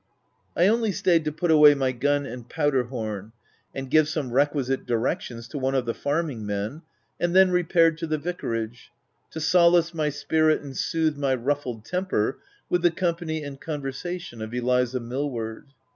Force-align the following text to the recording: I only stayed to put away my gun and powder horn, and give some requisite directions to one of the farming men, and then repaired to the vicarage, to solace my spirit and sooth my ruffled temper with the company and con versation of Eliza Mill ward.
I 0.57 0.65
only 0.65 0.91
stayed 0.91 1.25
to 1.25 1.31
put 1.31 1.51
away 1.51 1.75
my 1.75 1.91
gun 1.91 2.25
and 2.25 2.49
powder 2.49 2.85
horn, 2.85 3.33
and 3.75 3.87
give 3.87 4.09
some 4.09 4.31
requisite 4.31 4.87
directions 4.87 5.47
to 5.49 5.59
one 5.59 5.75
of 5.75 5.85
the 5.85 5.93
farming 5.93 6.43
men, 6.43 6.81
and 7.19 7.35
then 7.35 7.51
repaired 7.51 7.99
to 7.99 8.07
the 8.07 8.17
vicarage, 8.17 8.89
to 9.29 9.39
solace 9.39 9.93
my 9.93 10.09
spirit 10.09 10.63
and 10.63 10.75
sooth 10.75 11.17
my 11.17 11.35
ruffled 11.35 11.85
temper 11.85 12.39
with 12.67 12.81
the 12.81 12.89
company 12.89 13.43
and 13.43 13.61
con 13.61 13.83
versation 13.83 14.41
of 14.43 14.55
Eliza 14.55 14.99
Mill 14.99 15.29
ward. 15.29 15.65